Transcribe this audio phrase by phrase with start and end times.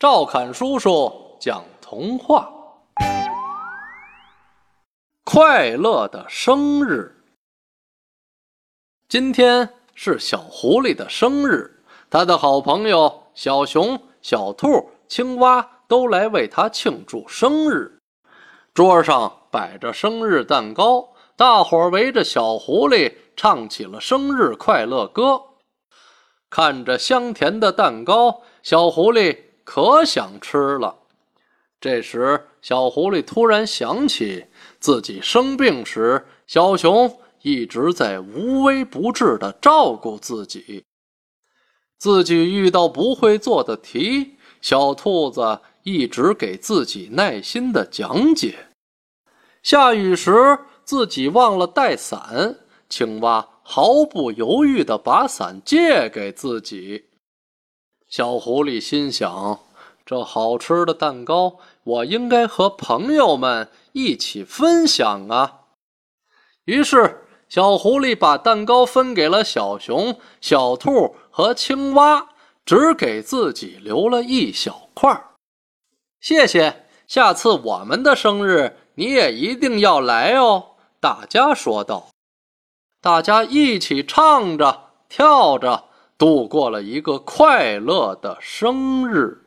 [0.00, 2.50] 赵侃叔叔讲童话：
[5.24, 7.14] 快乐的生日。
[9.10, 17.98] 今天是小狐狸的生日，他的好朋友小熊、小兔、青蛙都来为他庆祝生日。
[18.72, 25.42] 桌上摆着生日蛋糕，大伙儿围着小狐狸唱起了生日快乐歌。
[26.48, 29.49] 看着香甜的蛋糕，小狐狸。
[29.72, 30.96] 可想吃了。
[31.80, 34.46] 这时，小狐狸突然想起
[34.80, 40.82] 自己生病时，小熊一直在无微不至地照顾自己；
[41.98, 48.56] 自己遇到不会做的题，小兔子一直给自己耐心地讲解；
[49.62, 52.56] 下雨时自己忘了带伞，
[52.88, 57.04] 青蛙毫不犹豫地把伞借给自己。
[58.08, 59.60] 小狐狸心想
[60.10, 65.60] ：“这好吃的蛋糕，我应该和朋友们一起分享啊！”
[66.66, 72.26] 于是，小狐狸把蛋糕分给了小熊、小兔和青蛙，
[72.66, 75.26] 只给自己留了一小块。
[76.20, 80.70] 谢谢，下次我们的生日你也一定要来哦！
[80.98, 82.08] 大家说道。
[83.00, 85.84] 大家一起唱着、跳着。
[86.18, 89.46] 度过了一个快乐的生日。